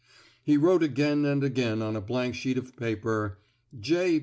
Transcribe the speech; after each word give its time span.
He 0.41 0.57
wrote 0.57 0.81
again 0.81 1.25
and 1.25 1.43
again 1.43 1.79
on 1.83 1.95
a 1.95 2.01
blank 2.01 2.33
sheet 2.33 2.57
of 2.57 2.75
paper, 2.75 3.37
J. 3.79 4.19